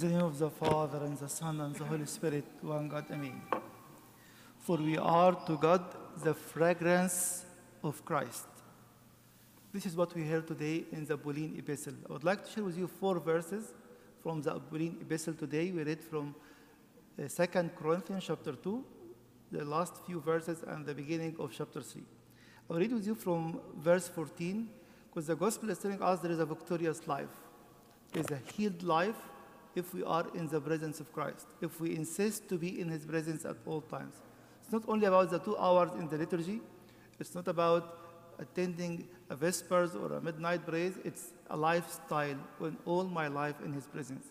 In 0.00 0.10
the 0.10 0.14
name 0.16 0.26
of 0.26 0.38
the 0.38 0.48
Father, 0.48 0.98
and 0.98 1.18
the 1.18 1.28
Son, 1.28 1.60
and 1.60 1.74
the 1.74 1.82
Holy 1.82 2.06
Spirit, 2.06 2.44
one 2.60 2.88
God, 2.88 3.06
Amen. 3.10 3.42
For 4.60 4.76
we 4.76 4.96
are 4.96 5.34
to 5.46 5.56
God 5.56 5.82
the 6.22 6.34
fragrance 6.34 7.44
of 7.82 8.04
Christ. 8.04 8.46
This 9.72 9.86
is 9.86 9.96
what 9.96 10.14
we 10.14 10.22
heard 10.22 10.46
today 10.46 10.84
in 10.92 11.04
the 11.04 11.18
Pauline 11.18 11.56
Epistle. 11.58 11.94
I 12.08 12.12
would 12.12 12.22
like 12.22 12.44
to 12.44 12.48
share 12.52 12.62
with 12.62 12.78
you 12.78 12.86
four 12.86 13.18
verses 13.18 13.74
from 14.22 14.40
the 14.40 14.52
Pauline 14.60 14.98
Epistle 15.00 15.34
today. 15.34 15.72
We 15.72 15.82
read 15.82 16.00
from 16.00 16.36
uh, 17.20 17.26
2 17.26 17.70
Corinthians 17.76 18.22
chapter 18.24 18.52
2, 18.52 18.84
the 19.50 19.64
last 19.64 19.94
few 20.06 20.20
verses, 20.20 20.62
and 20.64 20.86
the 20.86 20.94
beginning 20.94 21.34
of 21.40 21.50
chapter 21.50 21.80
3. 21.80 22.02
I'll 22.70 22.76
read 22.76 22.92
with 22.92 23.04
you 23.04 23.16
from 23.16 23.58
verse 23.76 24.06
14, 24.06 24.68
because 25.10 25.26
the 25.26 25.34
gospel 25.34 25.70
is 25.70 25.78
telling 25.78 26.00
us 26.00 26.20
there 26.20 26.30
is 26.30 26.38
a 26.38 26.46
victorious 26.46 27.08
life. 27.08 27.34
There 28.12 28.22
is 28.22 28.30
a 28.30 28.38
healed 28.52 28.84
life 28.84 29.16
if 29.74 29.94
we 29.94 30.02
are 30.04 30.26
in 30.34 30.48
the 30.48 30.60
presence 30.60 31.00
of 31.00 31.12
Christ, 31.12 31.46
if 31.60 31.80
we 31.80 31.94
insist 31.94 32.48
to 32.48 32.58
be 32.58 32.80
in 32.80 32.88
his 32.88 33.04
presence 33.04 33.44
at 33.44 33.56
all 33.66 33.80
times. 33.80 34.14
It's 34.62 34.72
not 34.72 34.82
only 34.88 35.06
about 35.06 35.30
the 35.30 35.38
two 35.38 35.56
hours 35.56 35.90
in 35.98 36.08
the 36.08 36.18
liturgy, 36.18 36.60
it's 37.18 37.34
not 37.34 37.48
about 37.48 37.98
attending 38.38 39.08
a 39.30 39.36
vespers 39.36 39.94
or 39.94 40.12
a 40.12 40.20
midnight 40.20 40.66
praise, 40.66 40.94
it's 41.04 41.32
a 41.50 41.56
lifestyle 41.56 42.36
when 42.58 42.76
all 42.84 43.04
my 43.04 43.28
life 43.28 43.56
in 43.64 43.72
his 43.72 43.86
presence. 43.86 44.26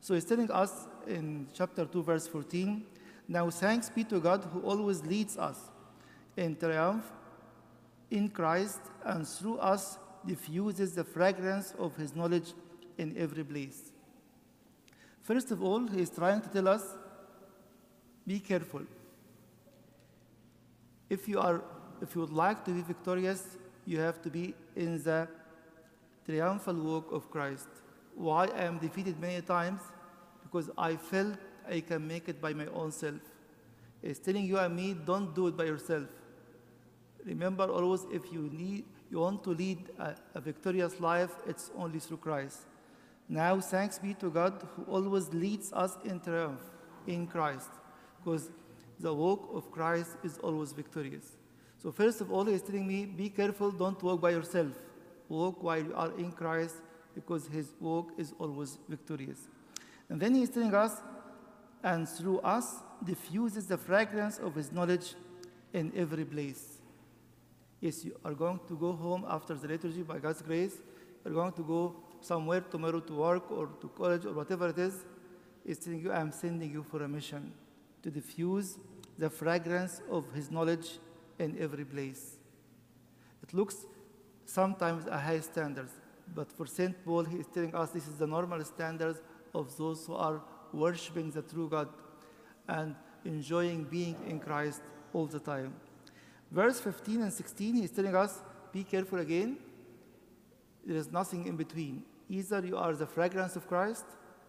So 0.00 0.14
he's 0.14 0.24
telling 0.24 0.50
us 0.50 0.88
in 1.06 1.46
chapter 1.54 1.84
2, 1.84 2.02
verse 2.02 2.26
14, 2.26 2.84
now 3.28 3.50
thanks 3.50 3.88
be 3.88 4.04
to 4.04 4.18
God 4.18 4.46
who 4.52 4.60
always 4.60 5.02
leads 5.02 5.36
us 5.36 5.58
in 6.36 6.56
triumph 6.56 7.04
in 8.10 8.28
Christ 8.28 8.80
and 9.04 9.26
through 9.26 9.58
us 9.58 9.98
diffuses 10.26 10.94
the 10.94 11.04
fragrance 11.04 11.74
of 11.78 11.96
his 11.96 12.14
knowledge 12.14 12.52
in 12.98 13.16
every 13.16 13.44
place. 13.44 13.92
First 15.22 15.50
of 15.50 15.62
all, 15.62 15.86
he 15.86 16.00
is 16.00 16.10
trying 16.10 16.40
to 16.40 16.48
tell 16.48 16.68
us 16.68 16.84
be 18.26 18.40
careful. 18.40 18.82
If 21.08 21.28
you, 21.28 21.40
are, 21.40 21.62
if 22.00 22.14
you 22.14 22.20
would 22.20 22.32
like 22.32 22.64
to 22.64 22.70
be 22.70 22.82
victorious, 22.82 23.56
you 23.84 23.98
have 23.98 24.22
to 24.22 24.30
be 24.30 24.54
in 24.76 25.02
the 25.02 25.26
triumphal 26.24 26.74
walk 26.74 27.12
of 27.12 27.30
Christ. 27.30 27.68
Why 28.14 28.46
I 28.46 28.64
am 28.64 28.78
defeated 28.78 29.18
many 29.20 29.42
times? 29.42 29.80
Because 30.42 30.70
I 30.78 30.96
felt 30.96 31.36
I 31.68 31.80
can 31.80 32.06
make 32.06 32.28
it 32.28 32.40
by 32.40 32.52
my 32.52 32.66
own 32.66 32.92
self. 32.92 33.20
It's 34.02 34.18
telling 34.18 34.44
you 34.44 34.58
and 34.58 34.74
me, 34.74 34.94
don't 34.94 35.34
do 35.34 35.48
it 35.48 35.56
by 35.56 35.64
yourself. 35.64 36.06
Remember 37.24 37.64
always, 37.64 38.06
if 38.12 38.32
you 38.32 38.48
need, 38.52 38.84
you 39.10 39.18
want 39.18 39.42
to 39.44 39.50
lead 39.50 39.90
a, 39.98 40.14
a 40.34 40.40
victorious 40.40 41.00
life, 41.00 41.30
it's 41.46 41.70
only 41.76 41.98
through 41.98 42.18
Christ. 42.18 42.60
Now, 43.32 43.60
thanks 43.60 43.96
be 43.96 44.12
to 44.14 44.28
God 44.28 44.60
who 44.74 44.82
always 44.90 45.32
leads 45.32 45.72
us 45.72 45.96
in 46.04 46.18
triumph 46.18 46.62
in 47.06 47.28
Christ, 47.28 47.70
because 48.18 48.50
the 48.98 49.14
walk 49.14 49.48
of 49.54 49.70
Christ 49.70 50.16
is 50.24 50.38
always 50.38 50.72
victorious. 50.72 51.36
So, 51.78 51.92
first 51.92 52.20
of 52.20 52.32
all, 52.32 52.44
he's 52.44 52.60
telling 52.60 52.88
me, 52.88 53.06
be 53.06 53.28
careful, 53.28 53.70
don't 53.70 54.02
walk 54.02 54.20
by 54.20 54.30
yourself. 54.30 54.72
Walk 55.28 55.62
while 55.62 55.78
you 55.78 55.94
are 55.94 56.10
in 56.18 56.32
Christ, 56.32 56.74
because 57.14 57.46
his 57.46 57.68
walk 57.78 58.10
is 58.18 58.34
always 58.40 58.78
victorious. 58.88 59.46
And 60.08 60.20
then 60.20 60.34
he's 60.34 60.50
telling 60.50 60.74
us, 60.74 60.96
and 61.84 62.08
through 62.08 62.40
us 62.40 62.80
diffuses 63.04 63.68
the 63.68 63.78
fragrance 63.78 64.40
of 64.40 64.56
his 64.56 64.72
knowledge 64.72 65.14
in 65.72 65.92
every 65.94 66.24
place. 66.24 66.78
Yes, 67.80 68.04
you 68.04 68.18
are 68.24 68.34
going 68.34 68.58
to 68.66 68.74
go 68.74 68.90
home 68.90 69.24
after 69.28 69.54
the 69.54 69.68
liturgy 69.68 70.02
by 70.02 70.18
God's 70.18 70.42
grace. 70.42 70.78
You're 71.24 71.34
going 71.34 71.52
to 71.52 71.62
go 71.62 71.94
somewhere 72.20 72.60
tomorrow 72.60 73.00
to 73.00 73.12
work 73.14 73.50
or 73.50 73.68
to 73.80 73.88
college 73.88 74.24
or 74.24 74.32
whatever 74.32 74.68
it 74.68 74.78
is. 74.78 75.04
He's 75.66 75.78
telling 75.78 76.00
you, 76.00 76.12
I'm 76.12 76.32
sending 76.32 76.70
you 76.70 76.82
for 76.82 77.02
a 77.02 77.08
mission 77.08 77.52
to 78.02 78.10
diffuse 78.10 78.78
the 79.18 79.28
fragrance 79.28 80.00
of 80.10 80.24
his 80.32 80.50
knowledge 80.50 80.98
in 81.38 81.56
every 81.58 81.84
place. 81.84 82.36
It 83.42 83.54
looks 83.54 83.86
sometimes 84.46 85.06
a 85.06 85.18
high 85.18 85.40
standards, 85.40 85.92
but 86.34 86.50
for 86.50 86.66
St. 86.66 87.04
Paul, 87.04 87.24
he 87.24 87.38
is 87.38 87.46
telling 87.52 87.74
us 87.74 87.90
this 87.90 88.06
is 88.08 88.14
the 88.14 88.26
normal 88.26 88.64
standards 88.64 89.20
of 89.54 89.76
those 89.76 90.06
who 90.06 90.14
are 90.14 90.40
worshiping 90.72 91.30
the 91.30 91.42
true 91.42 91.68
God 91.68 91.88
and 92.68 92.94
enjoying 93.24 93.84
being 93.84 94.16
in 94.26 94.40
Christ 94.40 94.80
all 95.12 95.26
the 95.26 95.40
time. 95.40 95.74
Verse 96.50 96.80
15 96.80 97.22
and 97.22 97.32
16, 97.32 97.74
he's 97.74 97.90
telling 97.90 98.14
us, 98.14 98.40
be 98.72 98.84
careful 98.84 99.18
again. 99.18 99.58
There 100.86 100.96
is 100.96 101.10
nothing 101.10 101.46
in 101.46 101.56
between. 101.56 102.04
Either 102.28 102.64
you 102.64 102.76
are 102.76 102.94
the 102.94 103.06
fragrance 103.06 103.56
of 103.56 103.66
Christ 103.66 104.04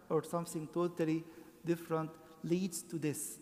or 0.10 0.24
something 0.24 0.68
totally 0.74 1.24
different 1.66 2.12
leads 2.44 2.82
to 2.84 2.98
this. 2.98 3.40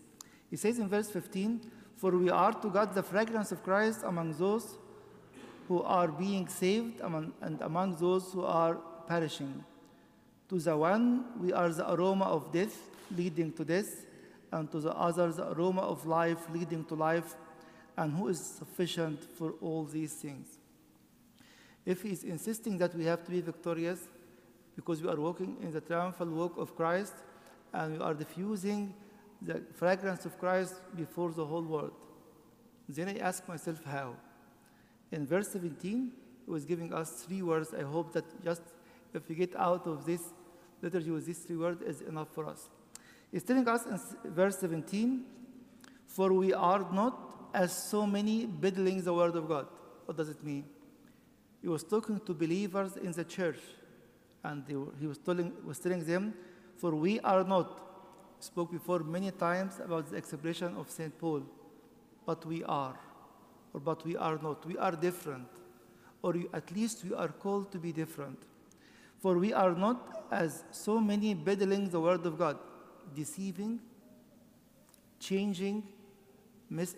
He 0.50 0.56
says 0.56 0.80
in 0.80 0.90
verse 0.90 1.10
15, 1.10 1.62
For 1.98 2.12
we 2.12 2.30
are 2.30 2.54
to 2.54 2.70
God 2.70 2.94
the 2.94 3.04
fragrance 3.04 3.52
of 3.52 3.64
Christ 3.64 4.02
among 4.06 4.34
those 4.34 4.78
who 5.68 5.84
are 5.84 6.08
being 6.08 6.48
saved 6.48 7.02
and 7.02 7.62
among 7.62 7.96
those 7.98 8.32
who 8.32 8.44
are 8.44 8.76
perishing. 9.08 9.64
To 10.50 10.58
the 10.58 10.76
one, 10.76 11.26
we 11.40 11.54
are 11.54 11.70
the 11.70 11.92
aroma 11.94 12.26
of 12.26 12.52
death 12.52 12.76
leading 13.16 13.52
to 13.54 13.66
death, 13.66 14.06
and 14.52 14.72
to 14.72 14.80
the 14.80 14.92
other, 14.92 15.32
the 15.32 15.52
aroma 15.52 15.82
of 15.82 16.06
life 16.06 16.40
leading 16.52 16.86
to 16.86 16.96
life, 16.96 17.36
and 17.98 18.14
who 18.14 18.28
is 18.28 18.40
sufficient 18.40 19.24
for 19.24 19.54
all 19.62 19.84
these 19.84 20.14
things. 20.14 20.59
If 21.86 22.02
he 22.04 22.12
is 22.12 22.24
insisting 22.24 22.78
that 22.78 22.96
we 22.96 23.06
have 23.06 23.24
to 23.26 23.32
be 23.32 23.42
victorious 23.42 24.08
because 24.76 25.02
we 25.02 25.10
are 25.10 25.20
walking 25.20 25.58
in 25.62 25.72
the 25.72 25.82
triumphal 25.82 26.28
walk 26.28 26.58
of 26.58 26.76
Christ 26.76 27.14
and 27.74 27.94
we 27.94 28.00
are 28.00 28.14
diffusing 28.14 28.94
the 29.42 29.62
fragrance 29.74 30.26
of 30.26 30.38
Christ 30.40 30.76
before 30.96 31.32
the 31.32 31.46
whole 31.46 31.64
world, 31.64 31.94
then 32.88 33.08
I 33.10 33.18
ask 33.18 33.48
myself 33.48 33.84
how. 33.84 34.16
In 35.12 35.26
verse 35.26 35.50
17, 35.50 36.12
he 36.46 36.52
was 36.52 36.66
giving 36.66 36.94
us 36.94 37.24
three 37.24 37.42
words. 37.42 37.74
I 37.74 37.84
hope 37.84 38.14
that 38.14 38.26
just 38.44 38.62
if 39.14 39.28
we 39.28 39.36
get 39.36 39.56
out 39.56 39.88
of 39.88 40.06
this 40.06 40.22
liturgy 40.82 41.12
with 41.12 41.26
these 41.26 41.40
three 41.40 41.58
words 41.58 41.82
is 41.82 42.02
enough 42.02 42.28
for 42.34 42.46
us. 42.46 42.70
He's 43.32 43.44
telling 43.44 43.68
us 43.68 43.86
in 43.86 44.32
verse 44.32 44.58
17, 44.58 45.24
for 46.08 46.34
we 46.34 46.54
are 46.54 46.86
not 46.92 47.50
as 47.54 47.72
so 47.72 48.06
many 48.06 48.48
peddling 48.48 49.04
the 49.04 49.14
word 49.14 49.36
of 49.36 49.48
God. 49.48 49.68
What 50.06 50.18
does 50.18 50.30
it 50.30 50.44
mean? 50.44 50.66
He 51.62 51.68
was 51.68 51.84
talking 51.84 52.20
to 52.26 52.34
believers 52.34 52.96
in 52.98 53.12
the 53.12 53.24
church, 53.24 53.60
and 54.44 54.66
were, 54.68 54.94
he 55.00 55.08
was 55.08 55.18
telling, 55.18 55.52
was 55.66 55.80
telling 55.80 56.06
them, 56.06 56.34
For 56.78 56.96
we 56.96 57.20
are 57.20 57.44
not, 57.44 57.82
spoke 58.40 58.72
before 58.72 59.00
many 59.00 59.32
times 59.32 59.80
about 59.84 60.10
the 60.10 60.18
expression 60.18 60.76
of 60.78 60.90
St. 60.90 61.18
Paul, 61.18 61.44
but 62.26 62.46
we 62.46 62.64
are, 62.64 62.98
or 63.74 63.80
but 63.80 64.06
we 64.06 64.16
are 64.16 64.40
not. 64.42 64.66
We 64.66 64.78
are 64.78 64.94
different, 64.94 65.48
or 66.22 66.36
you, 66.36 66.50
at 66.54 66.72
least 66.72 67.04
we 67.04 67.14
are 67.14 67.28
called 67.28 67.72
to 67.74 67.78
be 67.78 67.92
different. 67.92 68.40
For 69.20 69.38
we 69.38 69.52
are 69.52 69.76
not 69.76 70.28
as 70.32 70.64
so 70.72 71.00
many 71.00 71.36
peddling 71.36 71.90
the 71.90 72.00
word 72.00 72.26
of 72.26 72.38
God, 72.38 72.58
deceiving, 73.14 73.82
changing, 75.20 75.84
mis- 76.70 76.96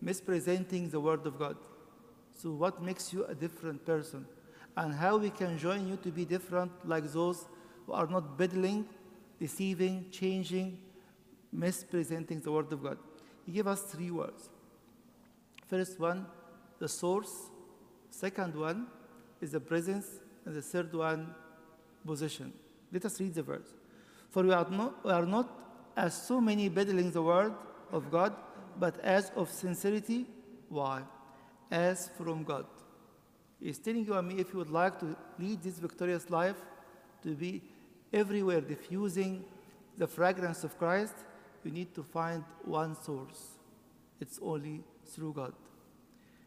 mispresenting 0.00 0.88
the 0.88 1.00
word 1.00 1.26
of 1.26 1.36
God. 1.36 1.56
So, 2.34 2.50
what 2.50 2.82
makes 2.82 3.12
you 3.12 3.24
a 3.24 3.34
different 3.34 3.84
person? 3.84 4.26
And 4.76 4.92
how 4.92 5.16
we 5.16 5.30
can 5.30 5.56
join 5.56 5.88
you 5.88 5.96
to 5.98 6.10
be 6.10 6.24
different, 6.24 6.72
like 6.84 7.04
those 7.12 7.46
who 7.86 7.92
are 7.92 8.06
not 8.06 8.36
peddling, 8.36 8.86
deceiving, 9.38 10.06
changing, 10.10 10.78
mispresenting 11.52 12.40
the 12.40 12.50
Word 12.50 12.72
of 12.72 12.82
God. 12.82 12.98
He 13.46 13.52
gave 13.52 13.66
us 13.66 13.82
three 13.82 14.10
words. 14.10 14.48
First 15.68 16.00
one, 16.00 16.26
the 16.78 16.88
source. 16.88 17.50
Second 18.10 18.54
one 18.54 18.86
is 19.40 19.52
the 19.52 19.60
presence. 19.60 20.06
And 20.44 20.54
the 20.54 20.62
third 20.62 20.92
one, 20.92 21.34
position. 22.04 22.52
Let 22.92 23.04
us 23.04 23.18
read 23.20 23.34
the 23.34 23.42
verse. 23.42 23.74
For 24.30 24.42
we 24.42 24.52
are 24.52 24.68
not, 24.68 25.04
we 25.04 25.10
are 25.10 25.26
not 25.26 25.48
as 25.96 26.14
so 26.14 26.40
many 26.40 26.68
peddling 26.68 27.10
the 27.10 27.22
Word 27.22 27.54
of 27.92 28.10
God, 28.10 28.34
but 28.78 28.98
as 29.00 29.30
of 29.36 29.50
sincerity. 29.50 30.26
Why? 30.68 31.02
As 31.70 32.10
from 32.16 32.44
God. 32.44 32.66
He's 33.60 33.78
telling 33.78 34.04
you 34.04 34.14
and 34.14 34.28
me 34.28 34.40
if 34.40 34.52
you 34.52 34.58
would 34.58 34.70
like 34.70 34.98
to 35.00 35.16
lead 35.38 35.62
this 35.62 35.78
victorious 35.78 36.30
life, 36.30 36.56
to 37.22 37.34
be 37.34 37.62
everywhere 38.12 38.60
diffusing 38.60 39.44
the 39.96 40.06
fragrance 40.06 40.64
of 40.64 40.78
Christ, 40.78 41.14
you 41.64 41.70
need 41.70 41.94
to 41.94 42.02
find 42.02 42.44
one 42.64 42.94
source. 43.02 43.58
It's 44.20 44.38
only 44.42 44.82
through 45.06 45.32
God. 45.32 45.54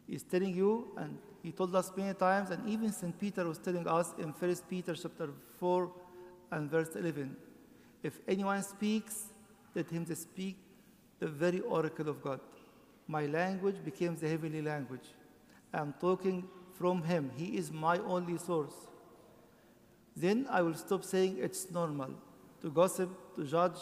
He's 0.06 0.22
telling 0.22 0.54
you, 0.54 0.88
and 0.96 1.18
he 1.42 1.52
told 1.52 1.74
us 1.74 1.92
many 1.96 2.14
times, 2.14 2.50
and 2.50 2.68
even 2.68 2.92
St. 2.92 3.18
Peter 3.18 3.44
was 3.44 3.58
telling 3.58 3.86
us 3.86 4.14
in 4.18 4.28
1 4.30 4.56
Peter 4.70 4.94
chapter 4.94 5.30
4 5.58 5.90
and 6.52 6.70
verse 6.70 6.94
11, 6.94 7.36
if 8.02 8.18
anyone 8.26 8.62
speaks, 8.62 9.24
let 9.74 9.90
him 9.90 10.06
speak 10.14 10.56
the 11.18 11.26
very 11.26 11.60
oracle 11.60 12.08
of 12.08 12.22
God. 12.22 12.40
My 13.08 13.26
language 13.26 13.76
becomes 13.84 14.20
the 14.20 14.28
heavenly 14.28 14.62
language. 14.62 15.08
I'm 15.72 15.94
talking 16.00 16.46
from 16.78 17.02
Him. 17.02 17.30
He 17.36 17.56
is 17.56 17.72
my 17.72 17.98
only 17.98 18.38
source. 18.38 18.74
Then 20.14 20.46
I 20.50 20.62
will 20.62 20.74
stop 20.74 21.04
saying 21.04 21.38
it's 21.40 21.70
normal. 21.70 22.10
to 22.62 22.70
gossip, 22.70 23.10
to 23.36 23.44
judge, 23.44 23.78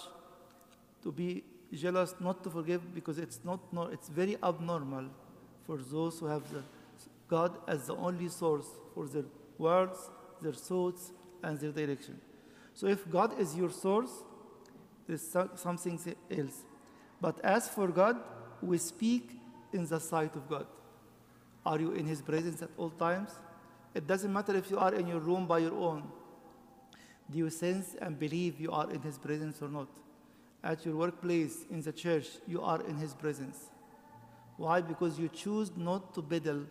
to 1.03 1.13
be 1.13 1.45
jealous, 1.73 2.15
not 2.21 2.43
to 2.45 2.51
forgive, 2.51 2.95
because 2.95 3.19
it's 3.19 3.41
not 3.45 3.61
nor 3.73 3.91
it's 3.93 4.09
very 4.09 4.37
abnormal 4.43 5.07
for 5.67 5.79
those 5.79 6.19
who 6.19 6.27
have 6.27 6.43
the, 6.53 6.63
God 7.29 7.57
as 7.67 7.87
the 7.87 7.97
only 7.97 8.29
source 8.29 8.67
for 8.95 9.09
their 9.09 9.25
words, 9.59 10.11
their 10.43 10.53
thoughts, 10.53 11.13
and 11.43 11.59
their 11.59 11.73
direction. 11.73 12.21
So 12.75 12.87
if 12.87 13.09
God 13.11 13.39
is 13.41 13.57
your 13.57 13.71
source, 13.71 14.11
there's 15.07 15.37
something 15.55 15.99
else. 16.31 16.65
But 17.21 17.41
as 17.45 17.69
for 17.69 17.89
God, 17.89 18.21
we 18.63 18.79
speak 18.79 19.39
in 19.73 19.87
the 19.87 20.01
sight 20.01 20.35
of 20.35 20.49
God. 20.49 20.67
Are 21.65 21.81
you 21.81 21.93
in 21.93 22.07
His 22.07 22.23
presence 22.23 22.63
at 22.63 22.71
all 22.77 22.91
times? 22.91 23.31
It 23.95 24.07
doesn't 24.07 24.33
matter 24.33 24.57
if 24.57 24.71
you 24.71 24.79
are 24.79 24.95
in 24.95 25.07
your 25.07 25.21
room 25.21 25.47
by 25.47 25.59
your 25.59 25.75
own. 25.75 26.05
Do 27.31 27.39
you 27.39 27.51
sense 27.51 27.97
and 28.01 28.19
believe 28.19 28.61
you 28.61 28.71
are 28.71 28.91
in 28.91 29.03
His 29.03 29.19
presence 29.19 29.61
or 29.61 29.69
not? 29.69 29.89
At 30.63 30.85
your 30.85 30.97
workplace, 30.97 31.65
in 31.71 31.83
the 31.83 31.93
church, 31.93 32.29
you 32.47 32.63
are 32.63 32.81
in 32.83 32.97
His 32.97 33.15
presence. 33.15 33.71
Why? 34.57 34.81
Because 34.81 35.19
you 35.19 35.29
choose 35.29 35.71
not 35.77 36.15
to 36.15 36.23
peddle 36.23 36.63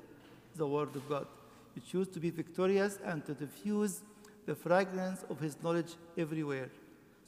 the 0.55 0.65
Word 0.65 0.95
of 0.95 1.07
God. 1.09 1.27
You 1.75 1.81
choose 1.81 2.07
to 2.09 2.19
be 2.19 2.29
victorious 2.29 2.99
and 3.03 3.25
to 3.25 3.33
diffuse 3.33 4.01
the 4.45 4.55
fragrance 4.55 5.23
of 5.29 5.39
His 5.39 5.57
knowledge 5.61 5.93
everywhere. 6.17 6.69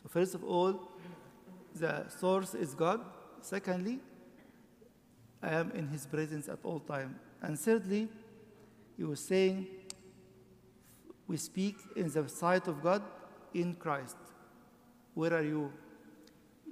So, 0.02 0.10
first 0.10 0.36
of 0.36 0.44
all, 0.44 0.90
the 1.76 2.08
source 2.10 2.54
is 2.54 2.74
God. 2.74 3.02
Secondly, 3.42 4.00
I 5.42 5.50
am 5.50 5.72
in 5.72 5.88
His 5.88 6.06
presence 6.06 6.48
at 6.48 6.60
all 6.64 6.80
time. 6.80 7.20
And 7.42 7.60
thirdly, 7.60 8.10
he 8.98 9.04
was 9.04 9.20
saying, 9.20 9.68
we 11.28 11.38
speak 11.38 11.78
in 11.96 12.10
the 12.10 12.28
sight 12.28 12.68
of 12.68 12.82
God 12.82 13.04
in 13.54 13.76
Christ. 13.76 14.18
Where 15.14 15.34
are 15.34 15.44
you? 15.44 15.72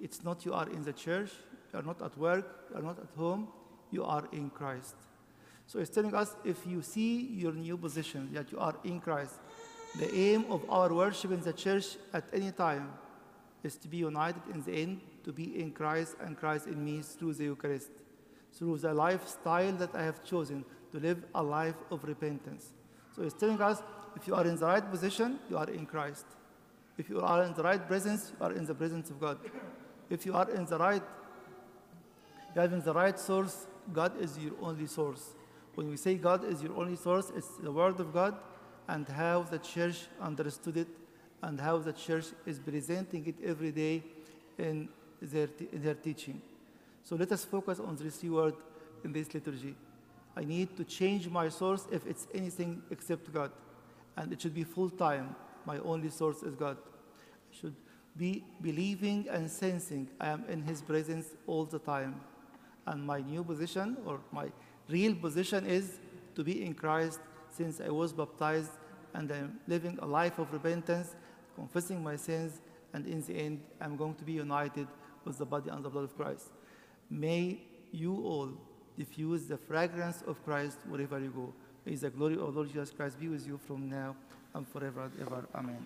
It's 0.01 0.23
not 0.23 0.45
you 0.45 0.53
are 0.53 0.67
in 0.69 0.83
the 0.83 0.93
church, 0.93 1.31
you 1.71 1.79
are 1.79 1.83
not 1.83 2.01
at 2.01 2.17
work, 2.17 2.67
you 2.69 2.77
are 2.77 2.81
not 2.81 2.99
at 2.99 3.09
home, 3.15 3.47
you 3.91 4.03
are 4.03 4.27
in 4.31 4.49
Christ. 4.49 4.95
So 5.67 5.79
it's 5.79 5.89
telling 5.89 6.13
us 6.13 6.35
if 6.43 6.65
you 6.65 6.81
see 6.81 7.21
your 7.27 7.53
new 7.53 7.77
position, 7.77 8.29
that 8.33 8.51
you 8.51 8.59
are 8.59 8.75
in 8.83 8.99
Christ, 8.99 9.35
the 9.97 10.13
aim 10.13 10.45
of 10.49 10.67
our 10.69 10.93
worship 10.93 11.31
in 11.31 11.41
the 11.41 11.53
church 11.53 11.97
at 12.13 12.25
any 12.33 12.51
time 12.51 12.91
is 13.63 13.75
to 13.77 13.87
be 13.87 13.97
united 13.97 14.41
in 14.53 14.61
the 14.61 14.73
end, 14.73 15.01
to 15.23 15.31
be 15.31 15.59
in 15.59 15.71
Christ 15.71 16.15
and 16.21 16.37
Christ 16.37 16.67
in 16.67 16.83
me 16.83 17.01
through 17.01 17.33
the 17.33 17.45
Eucharist, 17.45 17.89
through 18.55 18.77
the 18.77 18.93
lifestyle 18.93 19.73
that 19.73 19.93
I 19.93 20.03
have 20.03 20.23
chosen 20.23 20.65
to 20.91 20.99
live 20.99 21.23
a 21.35 21.43
life 21.43 21.75
of 21.91 22.03
repentance. 22.03 22.73
So 23.15 23.23
it's 23.23 23.35
telling 23.35 23.61
us 23.61 23.81
if 24.15 24.27
you 24.27 24.35
are 24.35 24.45
in 24.45 24.55
the 24.55 24.65
right 24.65 24.89
position, 24.89 25.39
you 25.49 25.57
are 25.57 25.69
in 25.69 25.85
Christ. 25.85 26.25
If 26.97 27.09
you 27.09 27.19
are 27.19 27.43
in 27.43 27.53
the 27.53 27.63
right 27.63 27.85
presence, 27.85 28.31
you 28.31 28.45
are 28.45 28.53
in 28.53 28.65
the 28.65 28.73
presence 28.73 29.09
of 29.09 29.19
God. 29.19 29.37
If 30.09 30.25
you 30.25 30.33
are 30.33 30.49
in 30.49 30.65
the 30.65 30.77
right, 30.77 31.03
you 32.53 32.61
have 32.61 32.71
in 32.71 32.81
the 32.81 32.93
right 32.93 33.19
source, 33.19 33.67
God 33.91 34.13
is 34.21 34.37
your 34.37 34.53
only 34.61 34.87
source. 34.87 35.35
When 35.75 35.89
we 35.89 35.97
say 35.97 36.15
God 36.15 36.45
is 36.45 36.63
your 36.63 36.73
only 36.77 36.95
source, 36.95 37.31
it's 37.35 37.57
the 37.61 37.71
Word 37.71 37.99
of 37.99 38.13
God 38.13 38.35
and 38.87 39.07
how 39.07 39.43
the 39.43 39.59
church 39.59 40.07
understood 40.21 40.77
it 40.77 40.87
and 41.41 41.59
how 41.59 41.77
the 41.79 41.91
church 41.91 42.27
is 42.45 42.59
presenting 42.59 43.25
it 43.25 43.35
every 43.43 43.71
day 43.71 44.03
in 44.57 44.87
their, 45.21 45.49
in 45.73 45.81
their 45.81 45.95
teaching. 45.95 46.41
So 47.05 47.15
let 47.15 47.31
us 47.31 47.45
focus 47.45 47.79
on 47.79 47.95
this 47.95 48.23
words 48.23 48.57
in 49.03 49.13
this 49.13 49.31
liturgy. 49.31 49.75
I 50.35 50.43
need 50.43 50.75
to 50.75 50.83
change 50.83 51.29
my 51.29 51.49
source 51.49 51.85
if 51.91 52.05
it's 52.07 52.27
anything 52.33 52.81
except 52.89 53.31
God. 53.31 53.51
And 54.17 54.33
it 54.33 54.41
should 54.41 54.55
be 54.55 54.63
full 54.63 54.89
time. 54.89 55.35
My 55.65 55.77
only 55.79 56.09
source 56.09 56.41
is 56.41 56.55
God. 56.55 56.77
I 56.81 57.55
should 57.55 57.75
be 58.17 58.43
believing 58.59 59.27
and 59.29 59.49
sensing 59.49 60.09
I 60.19 60.29
am 60.29 60.45
in 60.49 60.63
His 60.63 60.81
presence 60.81 61.27
all 61.45 61.65
the 61.65 61.77
time. 61.77 62.19
And 62.87 63.05
my 63.05 63.21
new 63.21 63.43
position 63.43 63.97
or 64.03 64.19
my 64.31 64.47
real 64.89 65.13
position 65.13 65.67
is 65.67 65.99
to 66.33 66.43
be 66.43 66.65
in 66.65 66.73
Christ 66.73 67.19
since 67.51 67.79
I 67.79 67.89
was 67.89 68.13
baptized 68.13 68.71
and 69.13 69.31
I'm 69.31 69.59
living 69.67 69.99
a 70.01 70.05
life 70.07 70.39
of 70.39 70.51
repentance, 70.51 71.15
confessing 71.55 72.03
my 72.03 72.15
sins, 72.15 72.61
and 72.93 73.05
in 73.05 73.21
the 73.21 73.33
end, 73.33 73.61
I'm 73.79 73.95
going 73.95 74.15
to 74.15 74.23
be 74.23 74.33
united 74.33 74.87
with 75.23 75.37
the 75.37 75.45
body 75.45 75.69
and 75.69 75.83
the 75.83 75.89
blood 75.89 76.05
of 76.05 76.17
Christ. 76.17 76.49
May 77.09 77.59
you 77.91 78.15
all 78.23 78.49
diffuse 78.97 79.45
the 79.45 79.57
fragrance 79.57 80.23
of 80.27 80.43
Christ 80.43 80.77
wherever 80.87 81.19
you 81.19 81.29
go. 81.29 81.53
May 81.85 81.95
the 81.95 82.09
glory 82.09 82.35
of 82.35 82.55
Lord 82.55 82.67
Jesus 82.67 82.91
Christ 82.91 83.19
be 83.19 83.27
with 83.27 83.45
you 83.45 83.59
from 83.67 83.89
now 83.89 84.15
and 84.53 84.67
forever 84.67 85.03
and 85.03 85.21
ever. 85.21 85.47
Amen. 85.53 85.85